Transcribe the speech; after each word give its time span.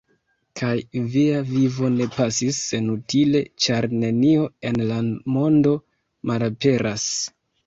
Kaj 0.59 0.99
via 1.15 1.41
vivo 1.49 1.91
ne 1.97 2.07
pasis 2.15 2.61
senutile, 2.69 3.43
ĉar 3.67 3.89
nenio 4.05 4.49
en 4.71 4.81
la 4.93 4.99
mondo 5.37 5.77
malaperas. 6.33 7.07